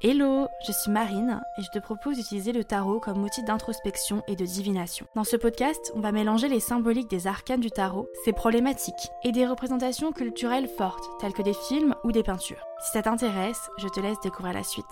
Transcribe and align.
Hello, 0.00 0.46
je 0.64 0.70
suis 0.70 0.92
Marine 0.92 1.40
et 1.58 1.62
je 1.62 1.70
te 1.70 1.80
propose 1.80 2.18
d'utiliser 2.18 2.52
le 2.52 2.62
tarot 2.62 3.00
comme 3.00 3.24
outil 3.24 3.42
d'introspection 3.42 4.22
et 4.28 4.36
de 4.36 4.44
divination. 4.44 5.08
Dans 5.16 5.24
ce 5.24 5.34
podcast, 5.34 5.90
on 5.96 5.98
va 5.98 6.12
mélanger 6.12 6.46
les 6.46 6.60
symboliques 6.60 7.10
des 7.10 7.26
arcanes 7.26 7.58
du 7.58 7.72
tarot, 7.72 8.08
ses 8.24 8.32
problématiques 8.32 9.10
et 9.24 9.32
des 9.32 9.44
représentations 9.44 10.12
culturelles 10.12 10.68
fortes 10.68 11.02
telles 11.18 11.32
que 11.32 11.42
des 11.42 11.52
films 11.52 11.96
ou 12.04 12.12
des 12.12 12.22
peintures. 12.22 12.64
Si 12.80 12.92
ça 12.92 13.02
t'intéresse, 13.02 13.70
je 13.78 13.88
te 13.88 13.98
laisse 13.98 14.20
découvrir 14.20 14.54
la 14.54 14.62
suite. 14.62 14.84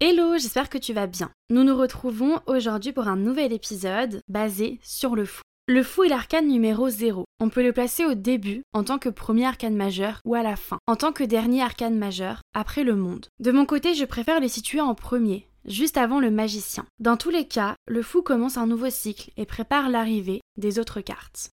Hello, 0.00 0.36
j'espère 0.36 0.68
que 0.68 0.76
tu 0.76 0.92
vas 0.92 1.06
bien. 1.06 1.30
Nous 1.48 1.64
nous 1.64 1.78
retrouvons 1.78 2.40
aujourd'hui 2.44 2.92
pour 2.92 3.08
un 3.08 3.16
nouvel 3.16 3.54
épisode 3.54 4.20
basé 4.28 4.78
sur 4.82 5.16
le 5.16 5.24
fou. 5.24 5.40
Le 5.72 5.82
fou 5.82 6.02
est 6.02 6.10
l'arcane 6.10 6.48
numéro 6.48 6.90
0. 6.90 7.24
On 7.40 7.48
peut 7.48 7.62
le 7.62 7.72
placer 7.72 8.04
au 8.04 8.12
début 8.12 8.60
en 8.74 8.84
tant 8.84 8.98
que 8.98 9.08
premier 9.08 9.46
arcane 9.46 9.74
majeur 9.74 10.20
ou 10.26 10.34
à 10.34 10.42
la 10.42 10.54
fin 10.54 10.76
en 10.86 10.96
tant 10.96 11.12
que 11.12 11.24
dernier 11.24 11.62
arcane 11.62 11.96
majeur 11.96 12.42
après 12.52 12.84
le 12.84 12.94
monde. 12.94 13.28
De 13.40 13.52
mon 13.52 13.64
côté, 13.64 13.94
je 13.94 14.04
préfère 14.04 14.38
le 14.38 14.48
situer 14.48 14.82
en 14.82 14.94
premier, 14.94 15.48
juste 15.64 15.96
avant 15.96 16.20
le 16.20 16.30
magicien. 16.30 16.84
Dans 16.98 17.16
tous 17.16 17.30
les 17.30 17.48
cas, 17.48 17.74
le 17.88 18.02
fou 18.02 18.20
commence 18.20 18.58
un 18.58 18.66
nouveau 18.66 18.90
cycle 18.90 19.30
et 19.38 19.46
prépare 19.46 19.88
l'arrivée 19.88 20.42
des 20.58 20.78
autres 20.78 21.00
cartes. 21.00 21.48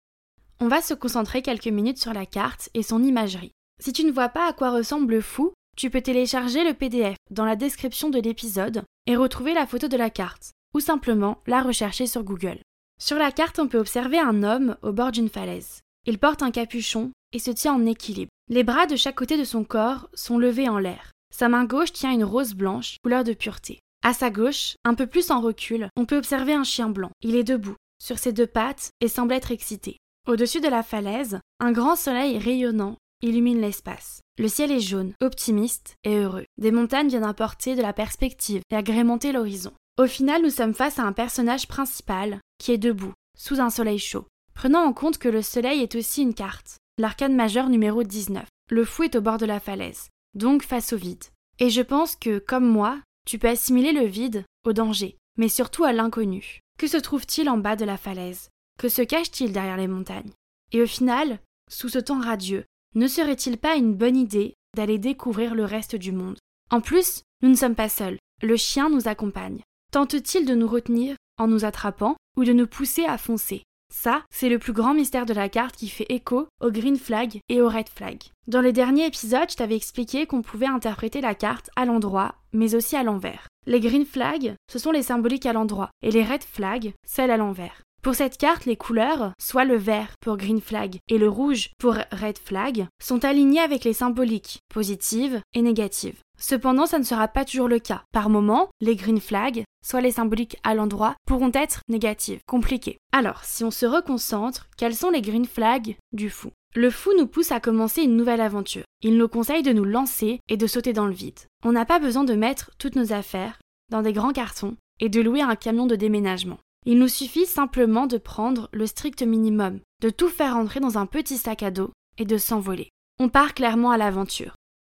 On 0.59 0.67
va 0.67 0.81
se 0.81 0.95
concentrer 0.95 1.44
quelques 1.44 1.67
minutes 1.67 2.02
sur 2.02 2.13
la 2.13 2.25
carte 2.25 2.70
et 2.73 2.81
son 2.81 3.03
imagerie. 3.03 3.52
Si 3.80 3.94
tu 3.94 4.03
ne 4.03 4.11
vois 4.11 4.30
pas 4.30 4.49
à 4.49 4.53
quoi 4.53 4.72
ressemble 4.72 5.13
le 5.13 5.22
fou, 5.22 5.53
tu 5.75 5.91
peux 5.91 6.02
télécharger 6.02 6.63
le 6.63 6.73
PDF 6.73 7.17
dans 7.30 7.45
la 7.45 7.55
description 7.55 8.09
de 8.09 8.20
l'épisode 8.20 8.81
et 9.05 9.16
retrouver 9.16 9.53
la 9.53 9.67
photo 9.67 9.88
de 9.88 9.95
la 9.95 10.09
carte, 10.09 10.53
ou 10.73 10.80
simplement 10.80 11.38
la 11.45 11.61
rechercher 11.61 12.08
sur 12.08 12.23
Google. 12.23 12.58
Sur 13.00 13.18
la 13.18 13.32
carte, 13.32 13.60
on 13.60 13.68
peut 13.68 13.78
observer 13.78 14.20
un 14.20 14.44
homme 14.44 14.76
au 14.82 14.92
bord 14.92 15.12
d'une 15.12 15.30
falaise. 15.30 15.82
Il 16.06 16.18
porte 16.18 16.42
un 16.42 16.52
capuchon 16.52 17.12
et 17.31 17.39
se 17.39 17.52
tient 17.52 17.73
en 17.73 17.86
équilibre. 17.86 18.31
Les 18.50 18.64
bras 18.64 18.88
de 18.88 18.95
chaque 18.95 19.16
côté 19.16 19.38
de 19.38 19.44
son 19.44 19.64
corps 19.64 20.09
sont 20.14 20.38
levés 20.38 20.70
en 20.70 20.80
l'air. 20.80 21.12
Sa 21.34 21.50
main 21.50 21.66
gauche 21.66 21.92
tient 21.92 22.12
une 22.12 22.23
rose 22.23 22.54
blanche, 22.54 22.98
couleur 23.04 23.23
de 23.23 23.34
pureté. 23.34 23.80
À 24.04 24.14
sa 24.14 24.30
gauche, 24.30 24.76
un 24.86 24.95
peu 24.95 25.06
plus 25.06 25.31
en 25.31 25.42
recul, 25.42 25.89
on 25.95 26.06
peut 26.06 26.17
observer 26.17 26.54
un 26.54 26.64
chien 26.64 26.89
blanc. 26.89 27.12
Il 27.22 27.36
est 27.36 27.44
debout, 27.44 27.76
sur 28.02 28.17
ses 28.17 28.31
deux 28.31 28.48
pattes, 28.48 28.92
et 29.02 29.08
semble 29.08 29.34
être 29.34 29.52
excité. 29.52 29.98
Au-dessus 30.28 30.61
de 30.61 30.67
la 30.67 30.84
falaise, 30.84 31.39
un 31.59 31.72
grand 31.72 31.95
soleil 31.95 32.38
rayonnant 32.38 32.95
illumine 33.22 33.61
l'espace. 33.61 34.22
Le 34.38 34.48
ciel 34.48 34.72
est 34.72 34.80
jaune, 34.80 35.14
optimiste 35.22 35.95
et 36.04 36.16
heureux. 36.16 36.45
Des 36.58 36.72
montagnes 36.72 37.09
viennent 37.09 37.23
apporter 37.23 37.76
de 37.76 37.82
la 37.82 37.94
perspective 37.94 38.61
et 38.70 38.76
agrémenter 38.76 39.32
l'horizon. 39.32 39.73
Au 39.98 40.06
final, 40.06 40.44
nous 40.44 40.52
sommes 40.52 40.76
face 40.76 41.00
à 41.00 41.04
un 41.04 41.14
personnage 41.14 41.67
principal 41.67 42.39
qui 42.58 42.72
est 42.72 42.77
debout, 42.77 43.13
sous 43.38 43.59
un 43.59 43.69
soleil 43.69 44.00
chaud. 44.00 44.25
Prenons 44.53 44.80
en 44.80 44.94
compte 44.94 45.17
que 45.17 45.30
le 45.30 45.41
soleil 45.41 45.81
est 45.81 45.95
aussi 45.95 46.22
une 46.22 46.33
carte, 46.33 46.77
l'arcane 46.97 47.36
majeur 47.36 47.69
numéro 47.69 48.03
19. 48.03 48.45
Le 48.69 48.86
fou 48.86 49.03
est 49.03 49.16
au 49.16 49.22
bord 49.22 49.38
de 49.38 49.45
la 49.45 49.59
falaise, 49.59 50.09
donc 50.33 50.64
face 50.64 50.94
au 50.94 50.97
vide. 50.97 51.23
Et 51.59 51.69
je 51.69 51.81
pense 51.81 52.16
que, 52.16 52.39
comme 52.39 52.67
moi, 52.67 52.99
tu 53.25 53.39
peux 53.39 53.49
assimiler 53.49 53.91
le 53.91 54.05
vide 54.05 54.45
au 54.66 54.73
danger, 54.73 55.17
mais 55.38 55.49
surtout 55.49 55.83
à 55.83 55.94
l'inconnu. 55.94 56.59
Que 56.77 56.88
se 56.88 56.97
trouve-t-il 56.97 57.49
en 57.49 57.58
bas 57.58 57.75
de 57.75 57.86
la 57.86 57.97
falaise? 57.97 58.49
Que 58.80 58.89
se 58.89 59.02
cache-t-il 59.02 59.52
derrière 59.52 59.77
les 59.77 59.88
montagnes? 59.88 60.31
Et 60.71 60.81
au 60.81 60.88
final, 60.88 61.39
sous 61.69 61.89
ce 61.89 61.99
temps 61.99 62.19
radieux, 62.19 62.66
ne 62.95 63.08
serait-il 63.08 63.58
pas 63.58 63.75
une 63.75 63.94
bonne 63.94 64.17
idée 64.17 64.53
d'aller 64.75 64.97
découvrir 64.97 65.55
le 65.55 65.66
reste 65.66 65.95
du 65.95 66.11
monde? 66.11 66.38
En 66.69 66.81
plus, 66.81 67.23
nous 67.42 67.49
ne 67.49 67.55
sommes 67.55 67.75
pas 67.75 67.89
seuls, 67.89 68.17
le 68.42 68.55
chien 68.55 68.89
nous 68.89 69.08
accompagne. 69.08 69.61
Tente-t-il 69.92 70.45
de 70.45 70.55
nous 70.55 70.67
retenir 70.67 71.16
en 71.38 71.47
nous 71.47 71.66
attrapant? 71.66 72.16
Ou 72.38 72.45
de 72.45 72.53
nous 72.53 72.67
pousser 72.67 73.03
à 73.03 73.17
foncer. 73.17 73.63
Ça, 73.93 74.23
c'est 74.30 74.49
le 74.49 74.59
plus 74.59 74.73
grand 74.73 74.93
mystère 74.93 75.25
de 75.25 75.33
la 75.33 75.49
carte 75.49 75.75
qui 75.75 75.89
fait 75.89 76.05
écho 76.09 76.47
au 76.61 76.71
green 76.71 76.97
flag 76.97 77.39
et 77.49 77.61
au 77.61 77.69
red 77.69 77.89
flag. 77.89 78.21
Dans 78.47 78.61
les 78.61 78.73
derniers 78.73 79.07
épisodes, 79.07 79.49
je 79.49 79.55
t'avais 79.55 79.75
expliqué 79.75 80.25
qu'on 80.25 80.41
pouvait 80.41 80.67
interpréter 80.67 81.21
la 81.21 81.36
carte 81.36 81.70
à 81.76 81.86
l'endroit, 81.86 82.36
mais 82.53 82.76
aussi 82.76 82.95
à 82.95 83.03
l'envers. 83.03 83.47
Les 83.65 83.80
green 83.80 84.05
flags, 84.05 84.55
ce 84.71 84.80
sont 84.80 84.92
les 84.92 85.03
symboliques 85.03 85.45
à 85.45 85.53
l'endroit, 85.53 85.89
et 86.02 86.11
les 86.11 86.23
red 86.23 86.43
flags, 86.43 86.93
celles 87.05 87.31
à 87.31 87.37
l'envers. 87.37 87.81
Pour 88.03 88.15
cette 88.15 88.37
carte, 88.37 88.65
les 88.65 88.77
couleurs, 88.77 89.31
soit 89.39 89.65
le 89.65 89.76
vert 89.76 90.14
pour 90.21 90.37
green 90.37 90.61
flag 90.61 90.97
et 91.09 91.17
le 91.17 91.27
rouge 91.27 91.71
pour 91.77 91.95
red 92.11 92.37
flag, 92.37 92.87
sont 93.02 93.26
alignées 93.26 93.59
avec 93.59 93.83
les 93.83 93.93
symboliques, 93.93 94.59
positives 94.73 95.42
et 95.53 95.61
négatives. 95.61 96.20
Cependant, 96.39 96.86
ça 96.86 96.99
ne 96.99 97.03
sera 97.03 97.27
pas 97.27 97.45
toujours 97.45 97.67
le 97.67 97.80
cas. 97.80 98.03
Par 98.11 98.30
moment, 98.30 98.70
les 98.80 98.95
green 98.95 99.20
flags, 99.20 99.64
soit 99.86 100.02
les 100.02 100.11
symboliques 100.11 100.58
à 100.64 100.75
l'endroit, 100.75 101.15
pourront 101.25 101.52
être 101.53 101.81
négatives, 101.87 102.39
compliquées. 102.48 102.98
Alors, 103.11 103.43
si 103.43 103.64
on 103.64 103.71
se 103.71 103.86
reconcentre, 103.86 104.67
quels 104.77 104.95
sont 104.95 105.09
les 105.09 105.21
green 105.21 105.45
flags 105.45 105.97
du 106.14 106.30
fou? 106.30 106.52
Le 106.76 106.92
fou 106.92 107.11
nous 107.17 107.27
pousse 107.27 107.52
à 107.52 107.59
commencer 107.59 108.03
une 108.03 108.15
nouvelle 108.15 108.42
aventure. 108.42 108.83
Il 109.02 109.17
nous 109.17 109.27
conseille 109.27 109.64
de 109.64 109.73
nous 109.73 109.86
lancer 109.86 110.39
et 110.47 110.58
de 110.58 110.67
sauter 110.67 110.93
dans 110.93 111.08
le 111.08 111.14
vide. 111.14 111.39
On 111.65 111.71
n'a 111.71 111.86
pas 111.86 111.99
besoin 111.99 112.23
de 112.23 112.36
mettre 112.36 112.71
toutes 112.77 112.95
nos 112.95 113.14
affaires 113.14 113.59
dans 113.89 114.02
des 114.02 114.14
grands 114.14 114.33
cartons 114.33 114.76
et 114.99 115.09
de 115.09 115.21
louer 115.21 115.42
un 115.42 115.55
camion 115.55 115.87
de 115.87 115.95
déménagement. 115.95 116.59
Il 116.86 116.99
nous 116.99 117.08
suffit 117.08 117.45
simplement 117.45 118.08
de 118.08 118.17
prendre 118.17 118.70
le 118.71 118.86
strict 118.86 119.23
minimum, 119.23 119.80
de 120.02 120.09
tout 120.09 120.30
faire 120.30 120.55
entrer 120.55 120.80
dans 120.80 120.97
un 120.97 121.05
petit 121.05 121.37
sac 121.37 121.64
à 121.64 121.71
dos 121.71 121.92
et 122.17 122.26
de 122.26 122.37
s'envoler. 122.37 122.89
On 123.20 123.30
part 123.30 123.53
clairement 123.53 123.92
à 123.92 123.97
l'aventure. 123.97 124.55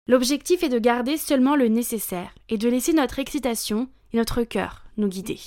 L'objectif 0.10 0.64
est 0.64 0.70
de 0.70 0.80
garder 0.80 1.18
seulement 1.18 1.56
le 1.56 1.68
nécessaire 1.68 2.34
et 2.50 2.58
de 2.58 2.68
laisser 2.68 2.94
notre 2.94 3.20
excitation 3.20 3.88
et 4.12 4.18
notre 4.18 4.42
cœur 4.42 4.86
nous 4.98 5.08
guider. 5.08 5.40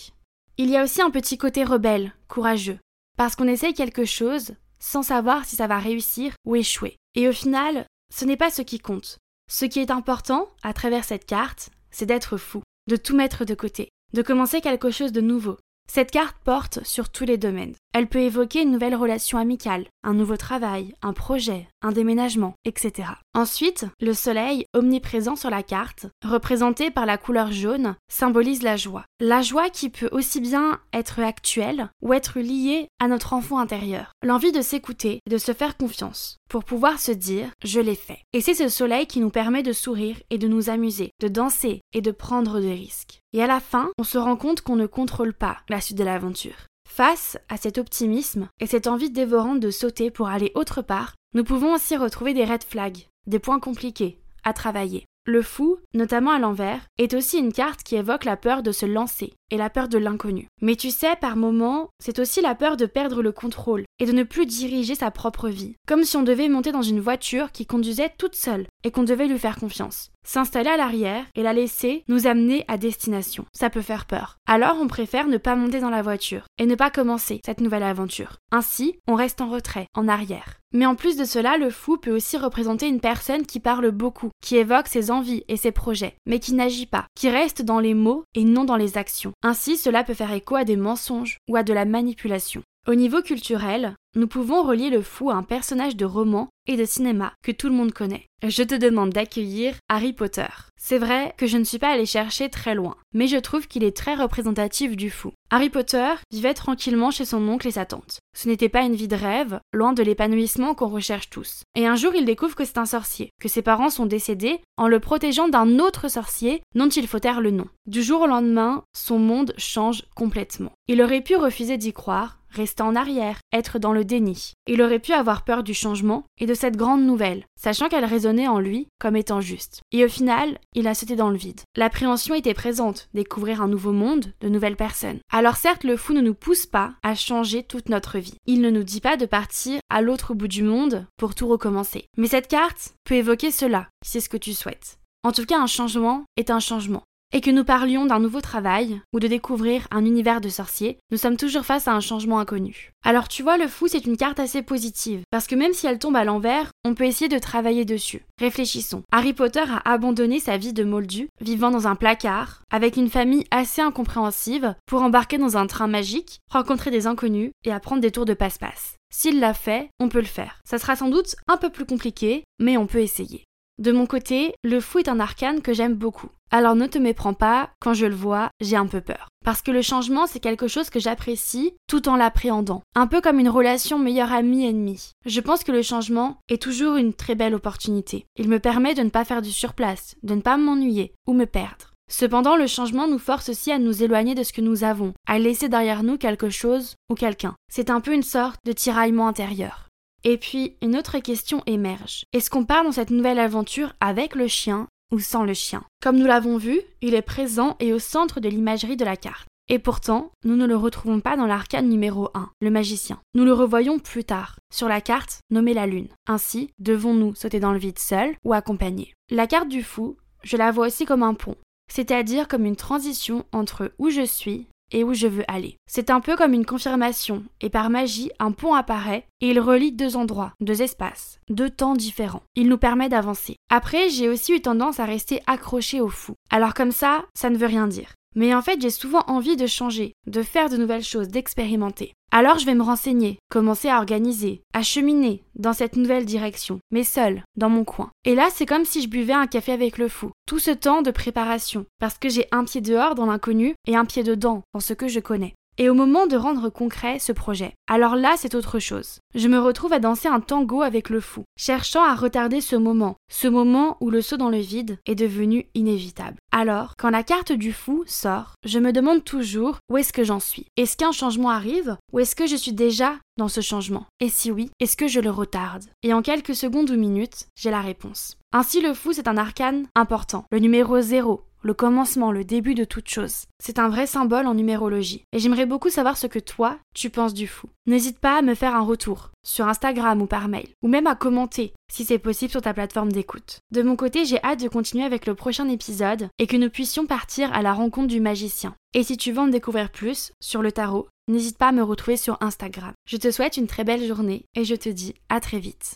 Il 0.57 0.71
y 0.71 0.77
a 0.77 0.85
aussi 0.85 1.03
un 1.03 1.11
petit 1.11 1.37
côté 1.37 1.65
rebelle, 1.65 2.13
courageux, 2.29 2.79
parce 3.19 3.35
qu'on 3.35 3.49
essaye 3.49 3.75
quelque 3.75 4.05
chose 4.05 4.55
sans 4.79 5.03
savoir 5.03 5.45
si 5.47 5.57
ça 5.57 5.67
va 5.67 5.81
réussir 5.81 6.35
ou 6.45 6.55
échouer. 6.55 6.95
Et 7.17 7.29
au 7.29 7.33
final, 7.33 7.87
ce 8.15 8.25
n'est 8.25 8.37
pas 8.37 8.53
ce 8.53 8.63
qui 8.63 8.79
compte. 8.79 9.19
Ce 9.51 9.65
qui 9.65 9.81
est 9.81 9.91
important, 9.91 10.49
à 10.63 10.73
travers 10.73 11.03
cette 11.03 11.27
carte, 11.27 11.71
c'est 11.91 12.07
d'être 12.07 12.37
fou, 12.37 12.63
de 12.89 12.95
tout 12.95 13.17
mettre 13.17 13.45
de 13.45 13.57
côté, 13.57 13.89
de 14.13 14.23
commencer 14.23 14.61
quelque 14.61 14.93
chose 14.93 15.11
de 15.11 15.21
nouveau, 15.21 15.57
cette 15.91 16.13
carte 16.13 16.37
porte 16.45 16.85
sur 16.85 17.09
tous 17.09 17.25
les 17.25 17.37
domaines. 17.37 17.75
Elle 17.95 18.07
peut 18.07 18.21
évoquer 18.21 18.63
une 18.63 18.71
nouvelle 18.71 18.95
relation 18.95 19.37
amicale, 19.37 19.87
un 20.03 20.15
nouveau 20.15 20.39
travail, 20.39 20.95
un 21.03 21.13
projet, 21.13 21.69
un 21.83 21.93
déménagement, 21.93 22.55
etc. 22.65 23.09
Ensuite, 23.35 23.85
le 24.01 24.15
soleil, 24.15 24.65
omniprésent 24.73 25.37
sur 25.37 25.51
la 25.51 25.63
carte, 25.63 26.07
représenté 26.25 26.91
par 26.91 27.05
la 27.05 27.19
couleur 27.19 27.53
jaune, 27.53 27.95
symbolise 28.09 28.63
la 28.63 28.79
joie. 28.79 29.05
La 29.21 29.43
joie 29.43 29.69
qui 29.69 29.91
peut 29.91 30.09
aussi 30.11 30.41
bien 30.41 30.81
être 30.95 31.21
actuelle 31.21 31.91
ou 32.01 32.15
être 32.15 32.41
liée 32.41 32.89
à 32.99 33.09
notre 33.09 33.35
enfant 33.35 33.59
intérieur. 33.59 34.13
L'envie 34.23 34.53
de 34.53 34.63
s'écouter, 34.63 35.21
de 35.29 35.37
se 35.37 35.53
faire 35.53 35.77
confiance, 35.77 36.39
pour 36.49 36.65
pouvoir 36.65 36.99
se 36.99 37.13
dire 37.13 37.51
je 37.63 37.81
l'ai 37.81 37.95
fait. 37.95 38.21
Et 38.33 38.41
c'est 38.41 38.55
ce 38.55 38.71
soleil 38.71 39.07
qui 39.07 39.21
nous 39.21 39.31
permet 39.31 39.63
de 39.63 39.75
sourire 39.75 40.17
et 40.31 40.39
de 40.39 40.49
nous 40.49 40.71
amuser, 40.71 41.11
de 41.21 41.29
danser 41.29 41.83
et 41.93 42.01
de 42.01 42.11
prendre 42.11 42.59
des 42.59 42.73
risques. 42.73 43.21
Et 43.35 43.43
à 43.43 43.47
la 43.47 43.61
fin, 43.61 43.91
on 43.99 44.05
se 44.05 44.17
rend 44.19 44.37
compte 44.37 44.63
qu'on 44.63 44.77
ne 44.77 44.87
contrôle 44.87 45.35
pas 45.35 45.59
la 45.69 45.81
suite 45.83 45.99
de 45.99 46.05
l'aventure. 46.05 46.67
Face 46.95 47.39
à 47.49 47.57
cet 47.57 47.79
optimisme 47.79 48.51
et 48.61 48.67
cette 48.67 48.87
envie 48.87 49.09
dévorante 49.09 49.61
de 49.61 49.71
sauter 49.71 50.11
pour 50.11 50.29
aller 50.29 50.53
autre 50.55 50.83
part, 50.83 51.15
nous 51.33 51.43
pouvons 51.43 51.73
aussi 51.73 51.97
retrouver 51.97 52.35
des 52.35 52.45
red 52.45 52.63
flags, 52.63 53.07
des 53.27 53.39
points 53.39 53.61
compliqués 53.61 54.19
à 54.45 54.53
travailler. 54.53 55.07
Le 55.25 55.41
fou, 55.41 55.79
notamment 55.95 56.33
à 56.33 56.39
l'envers, 56.39 56.83
est 56.99 57.15
aussi 57.15 57.39
une 57.39 57.55
carte 57.55 57.83
qui 57.83 57.97
évoque 57.97 58.27
la 58.27 58.37
peur 58.37 58.63
de 58.63 58.73
se 58.73 58.85
lancer 58.85 59.33
et 59.53 59.59
la 59.59 59.71
peur 59.71 59.87
de 59.87 59.99
l'inconnu. 59.99 60.49
Mais 60.63 60.75
tu 60.75 60.91
sais, 60.91 61.15
par 61.21 61.37
moments, 61.37 61.91
c'est 62.01 62.19
aussi 62.19 62.41
la 62.41 62.57
peur 62.57 62.77
de 62.77 62.87
perdre 62.87 63.23
le 63.23 63.31
contrôle 63.31 63.85
et 64.01 64.07
de 64.07 64.13
ne 64.13 64.25
plus 64.25 64.47
diriger 64.47 64.97
sa 64.97 65.13
propre 65.13 65.49
vie. 65.49 65.77
Comme 65.87 66.05
si 66.05 66.17
on 66.17 66.23
devait 66.23 66.49
monter 66.49 66.73
dans 66.73 66.83
une 66.83 67.01
voiture 67.01 67.53
qui 67.53 67.67
conduisait 67.67 68.13
toute 68.19 68.35
seule 68.35 68.67
et 68.83 68.91
qu'on 68.91 69.05
devait 69.05 69.29
lui 69.29 69.39
faire 69.39 69.57
confiance. 69.57 70.11
S'installer 70.25 70.71
à 70.71 70.77
l'arrière 70.77 71.25
et 71.35 71.43
la 71.43 71.53
laisser 71.53 72.05
nous 72.09 72.27
amener 72.27 72.65
à 72.69 72.79
destination. 72.79 73.45
Ça 73.53 73.71
peut 73.71 73.83
faire 73.83 74.07
peur. 74.07 74.39
Alors 74.47 74.77
on 74.81 74.87
préfère 74.87 75.27
ne 75.27 75.37
pas 75.37 75.57
monter 75.57 75.81
dans 75.81 75.91
la 75.91 76.03
voiture 76.03 76.45
et 76.59 76.67
ne 76.67 76.77
pas 76.77 76.91
commencer 76.91 77.41
cette 77.45 77.61
nouvelle 77.61 77.83
aventure. 77.83 78.39
Ainsi, 78.53 78.99
on 79.09 79.15
reste 79.15 79.41
en 79.41 79.51
retrait, 79.51 79.87
en 79.95 80.09
arrière. 80.09 80.59
Mais 80.75 80.87
en 80.87 80.95
plus 80.95 81.17
de 81.17 81.25
cela, 81.25 81.59
le 81.59 81.71
fou 81.71 81.99
peut 81.99 82.15
aussi 82.15 82.39
représenter 82.39 82.89
une 82.89 83.01
personne 83.01 83.45
qui 83.45 83.61
parle 83.61 83.91
beaucoup, 83.91 84.31
qui 84.41 84.57
évoque 84.57 84.89
ses 84.89 85.11
envies 85.11 85.45
et 85.49 85.59
ses 85.59 85.73
projets, 85.73 86.17
mais 86.25 86.39
qui 86.39 86.55
n'agit 86.55 86.87
pas, 86.87 87.07
qui 87.15 87.29
reste 87.29 87.61
dans 87.61 87.79
les 87.79 87.93
mots 87.93 88.25
et 88.35 88.45
non 88.45 88.65
dans 88.65 88.77
les 88.77 88.97
actions. 88.97 89.33
Ainsi, 89.45 89.77
cela 89.77 90.05
peut 90.05 90.15
faire 90.15 90.33
écho 90.33 90.55
à 90.55 90.65
des 90.65 90.77
mensonges 90.77 91.39
ou 91.49 91.57
à 91.57 91.65
de 91.65 91.73
la 91.73 91.85
manipulation. 91.85 92.63
Au 92.87 92.95
niveau 92.95 93.23
culturel, 93.23 93.97
nous 94.15 94.27
pouvons 94.27 94.63
relier 94.63 94.91
le 94.91 95.01
fou 95.01 95.31
à 95.31 95.35
un 95.35 95.43
personnage 95.43 95.97
de 95.97 96.05
roman 96.05 96.49
et 96.67 96.77
de 96.77 96.85
cinéma 96.85 97.33
que 97.43 97.53
tout 97.53 97.69
le 97.69 97.75
monde 97.75 97.93
connaît. 97.93 98.27
Je 98.47 98.63
te 98.63 98.75
demande 98.75 99.11
d'accueillir 99.11 99.75
Harry 99.89 100.13
Potter. 100.13 100.49
C'est 100.77 100.99
vrai 100.99 101.33
que 101.39 101.47
je 101.47 101.57
ne 101.57 101.65
suis 101.65 101.79
pas 101.79 101.91
allée 101.91 102.07
chercher 102.07 102.49
très 102.49 102.75
loin, 102.75 102.97
mais 103.15 103.29
je 103.29 103.37
trouve 103.37 103.69
qu'il 103.69 103.85
est 103.85 103.97
très 103.97 104.15
représentatif 104.15 104.97
du 104.97 105.11
fou. 105.11 105.31
Harry 105.51 105.71
Potter 105.71 106.09
vivait 106.33 106.55
tranquillement 106.55 107.11
chez 107.11 107.25
son 107.25 107.47
oncle 107.49 107.69
et 107.69 107.73
sa 107.73 107.85
tante. 107.85 108.19
Ce 108.37 108.49
n'était 108.49 108.69
pas 108.69 108.83
une 108.83 108.97
vie 108.97 109.07
de 109.07 109.17
rêve, 109.17 109.61
loin 109.73 109.93
de 109.93 110.03
l'épanouissement 110.03 110.75
qu'on 110.75 110.89
recherche 110.89 111.31
tous. 111.31 111.63
Et 111.77 111.87
un 111.87 111.95
jour, 111.95 112.15
il 112.15 112.25
découvre 112.25 112.57
que 112.57 112.65
c'est 112.65 112.79
un 112.79 112.87
sorcier, 112.87 113.31
que 113.41 113.49
ses 113.49 113.63
parents 113.63 113.91
sont 113.91 114.07
décédés 114.07 114.61
en 114.77 114.89
le 114.89 114.99
protégeant 114.99 115.49
d'un 115.49 115.79
autre 115.79 116.09
sorcier 116.09 116.63
dont 116.75 116.89
il 116.89 117.07
faut 117.07 117.21
taire 117.21 117.41
le 117.41 117.53
nom. 117.53 117.69
Du 117.87 118.03
jour 118.03 118.23
au 118.23 118.27
lendemain, 118.27 118.83
son 118.93 119.19
monde 119.19 119.55
change 119.57 120.03
complètement. 120.17 120.73
Il 120.89 121.03
aurait 121.03 121.21
pu 121.21 121.37
refuser 121.37 121.77
d'y 121.77 121.93
croire, 121.93 122.39
rester 122.53 122.83
en 122.83 122.97
arrière, 122.97 123.39
être 123.53 123.79
dans 123.79 123.93
le 123.93 124.02
déni. 124.05 124.53
Il 124.67 124.83
aurait 124.83 124.99
pu 124.99 125.13
avoir 125.13 125.45
peur 125.45 125.63
du 125.63 125.75
changement 125.75 126.25
et 126.39 126.47
de 126.47 126.55
cette 126.55 126.77
grande 126.77 127.05
nouvelle, 127.05 127.45
sachant 127.57 127.89
qu'elle 127.89 128.05
résonnait 128.05 128.49
en 128.49 128.59
lui 128.59 128.89
comme 128.99 129.17
étant 129.17 129.41
juste. 129.41 129.81
Et 129.93 130.05
au 130.05 130.09
final, 130.09 130.59
il 130.75 130.87
a 130.87 130.95
sauté 130.95 131.17
dans 131.17 131.31
le 131.31 131.37
vide. 131.37 131.61
L'appréhension 131.77 132.35
était 132.35 132.55
présente, 132.55 133.09
découvrir 133.15 133.63
un 133.63 133.69
nouveau 133.69 133.93
monde, 133.93 134.33
de 134.41 134.49
nouvelles 134.49 134.77
personnes. 134.77 135.21
Alors 135.31 135.57
certes, 135.57 135.85
le 135.85 135.97
fou 135.97 136.13
ne 136.13 136.21
nous 136.21 136.35
pousse 136.35 136.67
pas 136.67 136.95
à 137.03 137.15
changer 137.15 137.63
toute 137.63 137.89
notre 137.89 138.19
vie. 138.19 138.37
Il 138.47 138.61
ne 138.61 138.71
nous 138.71 138.85
dit 138.85 139.01
pas 139.01 139.17
de 139.17 139.27
partir 139.27 139.81
à 139.91 140.03
l'autre 140.03 140.35
bout 140.35 140.49
du 140.49 140.63
monde 140.63 141.07
pour 141.17 141.35
tout 141.35 141.49
recommencer. 141.49 142.05
Mais 142.17 142.29
cette 142.29 142.49
carte 142.49 142.95
peut 143.05 143.15
évoquer 143.15 143.51
cela, 143.51 143.89
si 144.05 144.13
c'est 144.13 144.21
ce 144.21 144.29
que 144.29 144.37
tu 144.37 144.53
souhaites. 144.53 144.99
En 145.25 145.33
tout 145.33 145.47
cas, 145.47 145.61
un 145.61 145.69
changement 145.69 146.25
est 146.37 146.51
un 146.51 146.59
changement 146.59 147.05
et 147.33 147.41
que 147.41 147.51
nous 147.51 147.65
parlions 147.65 148.07
d'un 148.07 148.19
nouveau 148.19 148.41
travail 148.41 149.01
ou 149.13 149.21
de 149.21 149.27
découvrir 149.27 149.89
un 149.91 150.05
univers 150.05 150.41
de 150.41 150.49
sorciers, 150.49 150.99
nous 151.11 151.19
sommes 151.19 151.37
toujours 151.37 151.65
face 151.65 151.89
à 151.89 151.93
un 151.93 152.01
changement 152.01 152.39
inconnu. 152.39 152.91
Alors 153.05 153.29
tu 153.29 153.43
vois, 153.43 153.59
le 153.59 153.69
fou, 153.69 153.89
c'est 153.89 154.07
une 154.07 154.17
carte 154.17 154.39
assez 154.39 154.63
positive, 154.63 155.23
parce 155.31 155.47
que 155.47 155.55
même 155.55 155.73
si 155.73 155.87
elle 155.87 155.99
tombe 155.99 156.17
à 156.17 156.25
l'envers, 156.25 156.71
on 156.85 156.95
peut 156.95 157.05
essayer 157.05 157.29
de 157.29 157.39
travailler 157.39 157.85
dessus. 157.85 158.25
Réfléchissons. 158.39 159.03
Harry 159.13 159.33
Potter 159.33 159.65
a 159.69 159.91
abandonné 159.91 160.41
sa 160.41 160.57
vie 160.57 160.73
de 160.73 160.85
moldu, 160.85 161.29
vivant 161.41 161.71
dans 161.71 161.87
un 161.87 161.97
placard, 161.97 162.63
avec 162.71 162.97
une 162.97 163.11
famille 163.11 163.47
assez 163.51 163.81
incompréhensive, 163.81 164.75
pour 164.87 165.03
embarquer 165.03 165.39
dans 165.39 165.57
un 165.57 165.67
train 165.67 165.89
magique, 165.89 166.41
rencontrer 166.51 166.91
des 166.91 167.07
inconnus 167.07 167.53
et 167.65 167.73
apprendre 167.73 168.03
des 168.03 168.11
tours 168.11 168.27
de 168.27 168.35
passe-passe. 168.35 168.97
S'il 169.13 169.41
l'a 169.41 169.53
fait, 169.53 169.91
on 170.01 170.09
peut 170.09 170.21
le 170.21 170.25
faire. 170.25 170.61
Ça 170.65 170.79
sera 170.79 170.97
sans 170.97 171.09
doute 171.09 171.37
un 171.47 171.59
peu 171.59 171.69
plus 171.69 171.85
compliqué, 171.85 172.45
mais 172.59 172.79
on 172.79 172.87
peut 172.87 173.01
essayer. 173.01 173.45
De 173.79 173.93
mon 173.93 174.07
côté, 174.07 174.55
le 174.63 174.81
fou 174.81 174.99
est 174.99 175.09
un 175.09 175.21
arcane 175.21 175.63
que 175.63 175.73
j'aime 175.73 175.95
beaucoup. 175.95 176.29
Alors 176.51 176.75
ne 176.75 176.87
te 176.87 176.99
méprends 176.99 177.33
pas, 177.33 177.71
quand 177.81 177.95
je 177.95 178.05
le 178.05 178.15
vois, 178.15 178.51
j'ai 178.61 178.77
un 178.77 178.87
peu 178.87 179.01
peur. 179.01 179.29
Parce 179.45 179.63
que 179.63 179.71
le 179.71 179.81
changement, 179.81 180.27
c'est 180.27 180.41
quelque 180.41 180.69
chose 180.69 180.91
que 180.91 181.01
j'apprécie 181.01 181.73
tout 181.89 182.09
en 182.09 182.17
l'appréhendant. 182.17 182.83
Un 182.95 183.07
peu 183.07 183.23
comme 183.23 183.41
une 183.41 183.49
relation 183.49 183.99
meilleur 183.99 184.31
ami-ennemi. 184.31 185.13
Je 185.25 185.41
pense 185.41 185.65
que 185.65 185.73
le 185.73 185.83
changement 185.83 186.39
est 186.51 186.61
toujours 186.61 186.97
une 186.97 187.15
très 187.15 187.35
belle 187.35 187.55
opportunité. 187.55 188.27
Il 188.37 188.49
me 188.49 188.61
permet 188.61 188.95
de 188.95 189.03
ne 189.03 189.11
pas 189.11 189.25
faire 189.25 189.41
du 189.41 189.51
surplace, 189.51 190.17
de 190.23 190.35
ne 190.35 190.43
pas 190.43 190.59
m'ennuyer 190.59 191.15
ou 191.27 191.33
me 191.33 191.47
perdre. 191.47 191.93
Cependant, 192.11 192.57
le 192.57 192.67
changement 192.67 193.09
nous 193.09 193.19
force 193.19 193.49
aussi 193.49 193.73
à 193.73 193.79
nous 193.79 194.03
éloigner 194.03 194.35
de 194.35 194.43
ce 194.43 194.53
que 194.53 194.61
nous 194.61 194.85
avons, 194.85 195.15
à 195.27 195.39
laisser 195.39 195.71
derrière 195.71 196.03
nous 196.03 196.19
quelque 196.19 196.51
chose 196.51 196.97
ou 197.09 197.15
quelqu'un. 197.15 197.55
C'est 197.73 197.89
un 197.89 198.03
peu 198.03 198.13
une 198.13 198.23
sorte 198.23 198.61
de 198.67 198.73
tiraillement 198.73 199.29
intérieur. 199.29 199.89
Et 200.25 200.39
puis, 200.39 200.77
une 200.83 200.97
autre 200.97 201.19
question 201.19 201.63
émerge. 201.67 202.25
Est-ce 202.33 202.51
qu'on 202.51 202.65
part 202.65 202.85
dans 202.85 202.93
cette 202.93 203.11
nouvelle 203.11 203.41
aventure 203.41 203.95
avec 204.01 204.35
le 204.35 204.47
chien 204.47 204.87
ou 205.11 205.19
sans 205.19 205.45
le 205.45 205.55
chien? 205.55 205.83
Comme 206.01 206.19
nous 206.19 206.27
l'avons 206.27 206.59
vu, 206.59 206.81
il 207.01 207.15
est 207.15 207.23
présent 207.23 207.77
et 207.81 207.93
au 207.93 207.99
centre 207.99 208.41
de 208.41 208.49
l'imagerie 208.49 208.97
de 208.97 209.05
la 209.05 209.17
carte. 209.17 209.49
Et 209.69 209.79
pourtant, 209.79 210.31
nous 210.45 210.57
ne 210.57 210.67
le 210.67 210.77
retrouvons 210.77 211.21
pas 211.21 211.37
dans 211.37 211.47
l'arcane 211.47 211.89
numéro 211.89 212.29
1, 212.35 212.51
le 212.61 212.71
magicien. 212.71 213.21
Nous 213.35 213.45
le 213.45 213.53
revoyons 213.53 213.99
plus 213.99 214.25
tard, 214.25 214.57
sur 214.73 214.89
la 214.89 215.01
carte 215.01 215.41
nommée 215.51 215.75
la 215.75 215.87
lune. 215.87 216.09
Ainsi, 216.27 216.71
devons-nous 216.79 217.35
sauter 217.35 217.61
dans 217.61 217.73
le 217.73 217.79
vide 217.79 217.99
seul 217.99 218.35
ou 218.45 218.53
accompagnés 218.53 219.15
La 219.31 219.47
carte 219.47 219.69
du 219.69 219.83
fou, 219.83 220.17
je 220.43 220.57
la 220.57 220.73
vois 220.73 220.89
aussi 220.89 221.05
comme 221.05 221.23
un 221.23 221.35
pont, 221.35 221.57
c'est-à-dire 221.91 222.49
comme 222.49 222.67
une 222.67 222.77
transition 222.77 223.45
entre 223.53 223.93
où 223.99 224.11
je 224.11 224.25
suis 224.27 224.67
et 224.93 225.05
où 225.05 225.15
je 225.15 225.27
veux 225.27 225.45
aller. 225.49 225.77
C'est 225.87 226.11
un 226.11 226.21
peu 226.21 226.37
comme 226.37 226.53
une 226.53 226.67
confirmation, 226.67 227.43
et 227.61 227.71
par 227.71 227.91
magie, 227.91 228.31
un 228.39 228.53
pont 228.53 228.75
apparaît 228.75 229.27
et 229.41 229.51
il 229.51 229.61
relie 229.61 229.93
deux 229.93 230.17
endroits, 230.17 230.53
deux 230.61 230.83
espaces, 230.83 231.41
deux 231.49 231.71
temps 231.71 231.95
différents. 231.95 232.43
Il 232.55 232.69
nous 232.69 232.79
permet 232.79 233.09
d'avancer. 233.09 233.57
Après, 233.71 234.09
j'ai 234.11 234.29
aussi 234.29 234.55
eu 234.55 234.61
tendance 234.61 235.01
à 235.01 235.05
rester 235.05 235.43
accroché 235.47 236.01
au 236.01 236.09
fou. 236.09 236.35
Alors 236.51 236.75
comme 236.75 236.93
ça, 236.93 237.25
ça 237.35 237.51
ne 237.51 237.57
veut 237.57 237.67
rien 237.67 237.89
dire. 237.89 238.13
Mais 238.35 238.55
en 238.55 238.63
fait, 238.63 238.81
j'ai 238.81 238.91
souvent 238.91 239.25
envie 239.27 239.57
de 239.57 239.67
changer, 239.67 240.13
de 240.27 240.43
faire 240.43 240.69
de 240.69 240.77
nouvelles 240.77 241.05
choses, 241.05 241.29
d'expérimenter. 241.29 242.13
Alors 242.35 242.59
je 242.59 242.65
vais 242.65 242.75
me 242.75 242.83
renseigner, 242.83 243.39
commencer 243.51 243.89
à 243.89 243.99
organiser, 243.99 244.63
à 244.73 244.83
cheminer 244.83 245.45
dans 245.55 245.75
cette 245.75 245.97
nouvelle 245.97 246.25
direction, 246.25 246.81
mais 246.91 247.05
seul, 247.05 247.43
dans 247.57 247.69
mon 247.69 247.85
coin. 247.85 248.11
Et 248.25 248.35
là, 248.35 248.49
c'est 248.51 248.65
comme 248.65 248.87
si 248.87 249.03
je 249.03 249.09
buvais 249.09 249.35
un 249.35 249.47
café 249.47 249.71
avec 249.71 249.99
le 249.99 250.09
fou. 250.09 250.31
Tout 250.47 250.59
ce 250.59 250.71
temps 250.71 251.03
de 251.03 251.11
préparation, 251.11 251.85
parce 251.99 252.17
que 252.17 252.31
j'ai 252.31 252.47
un 252.51 252.65
pied 252.65 252.81
dehors 252.81 253.15
dans 253.15 253.27
l'inconnu 253.27 253.75
et 253.87 253.97
un 253.97 254.07
pied 254.07 254.23
dedans 254.23 254.63
dans 254.73 254.81
ce 254.81 254.95
que 254.95 255.09
je 255.09 255.21
connais. 255.21 255.53
Et 255.79 255.89
au 255.89 255.95
moment 255.95 256.27
de 256.27 256.37
rendre 256.37 256.69
concret 256.69 257.19
ce 257.19 257.33
projet, 257.33 257.75
alors 257.89 258.15
là 258.15 258.35
c'est 258.37 258.55
autre 258.55 258.79
chose. 258.79 259.21
Je 259.35 259.49
me 259.49 259.59
retrouve 259.59 259.93
à 259.93 259.99
danser 259.99 260.29
un 260.29 260.41
tango 260.41 260.83
avec 260.83 261.09
le 261.09 261.21
fou, 261.21 261.45
cherchant 261.57 262.05
à 262.05 262.15
retarder 262.15 262.61
ce 262.61 262.77
moment, 262.77 263.17
ce 263.31 263.49
moment 263.49 263.97
où 264.01 264.11
le 264.11 264.21
saut 264.21 264.37
dans 264.37 264.51
le 264.51 264.59
vide 264.59 264.99
est 265.07 265.15
devenu 265.15 265.67
inévitable. 265.75 266.37
Alors, 266.51 266.95
quand 266.99 267.11
la 267.11 267.23
carte 267.23 267.53
du 267.53 267.73
fou 267.73 268.05
sort, 268.07 268.53
je 268.65 268.79
me 268.79 268.93
demande 268.93 269.25
toujours 269.25 269.79
où 269.91 269.97
est-ce 269.97 270.13
que 270.13 270.25
j'en 270.25 270.41
suis. 270.41 270.67
Est-ce 270.77 270.97
qu'un 270.97 271.13
changement 271.13 271.51
arrive 271.51 271.97
ou 272.13 272.19
est-ce 272.19 272.37
que 272.37 272.47
je 272.47 272.57
suis 272.57 272.75
déjà 272.75 273.15
dans 273.39 273.49
ce 273.49 273.63
changement? 273.63 274.07
Et 274.21 274.29
si 274.29 274.51
oui, 274.51 274.71
est-ce 274.79 274.97
que 274.97 275.09
je 275.09 275.21
le 275.21 275.31
retarde? 275.31 275.85
Et 276.03 276.13
en 276.13 276.21
quelques 276.21 276.55
secondes 276.55 276.91
ou 276.91 276.97
minutes, 276.97 277.47
j'ai 277.57 277.71
la 277.71 277.81
réponse. 277.81 278.37
Ainsi 278.53 278.83
le 278.83 278.93
fou 278.93 279.15
c'est 279.15 279.29
un 279.29 279.39
arcane 279.39 279.87
important, 279.95 280.45
le 280.53 280.59
numéro 280.59 281.01
0, 281.01 281.43
le 281.63 281.75
commencement, 281.75 282.33
le 282.33 282.45
début 282.45 282.75
de 282.75 282.85
toute 282.85 283.09
chose. 283.09 283.47
C'est 283.63 283.79
un 283.79 283.89
vrai 283.89 284.07
symbole 284.07 284.47
en 284.47 284.55
numérologie. 284.55 285.25
Et 285.33 285.39
j'aimerais 285.39 285.67
beaucoup 285.67 285.91
savoir 285.91 286.17
ce 286.17 286.27
que 286.27 286.39
toi, 286.39 286.79
tu 286.95 287.11
penses 287.11 287.35
du 287.35 287.47
fou. 287.47 287.69
N'hésite 287.87 288.19
pas 288.19 288.39
à 288.39 288.43
me 288.43 288.55
faire 288.55 288.75
un 288.75 288.83
retour, 288.83 289.31
sur 289.45 289.69
Instagram 289.69 290.23
ou 290.23 290.27
par 290.27 290.49
mail, 290.49 290.69
ou 290.83 290.89
même 290.89 291.07
à 291.07 291.15
commenter 291.15 291.73
si 291.91 292.05
c'est 292.05 292.19
possible 292.19 292.51
sur 292.51 292.63
ta 292.63 292.75
plateforme 292.75 293.13
d'écoute. 293.13 293.59
De 293.71 293.83
mon 293.83 293.97
côté, 293.97 294.25
j'ai 294.25 294.43
hâte 294.43 294.63
de 294.63 294.69
continuer 294.69 295.05
avec 295.05 295.27
le 295.27 295.35
prochain 295.35 295.69
épisode 295.69 296.29
et 296.39 296.47
que 296.47 296.57
nous 296.57 296.71
puissions 296.71 297.07
partir 297.07 297.53
à 297.53 297.63
la 297.63 297.73
rencontre 297.73 298.09
du 298.09 298.21
magicien. 298.21 298.75
Et 298.95 299.03
si 299.03 299.17
tu 299.17 299.33
veux 299.33 299.41
en 299.41 299.49
découvrir 299.49 299.91
plus 299.91 300.33
sur 300.41 300.63
le 300.63 300.73
tarot, 300.73 301.09
n'hésite 301.29 301.59
pas 301.59 301.69
à 301.69 301.73
me 301.73 301.83
retrouver 301.83 302.17
sur 302.17 302.39
Instagram. 302.41 302.93
Je 303.07 303.17
te 303.17 303.31
souhaite 303.31 303.57
une 303.57 303.67
très 303.67 303.85
belle 303.85 304.07
journée 304.07 304.45
et 304.55 304.65
je 304.65 304.75
te 304.75 304.89
dis 304.89 305.15
à 305.29 305.41
très 305.41 305.59
vite. 305.59 305.91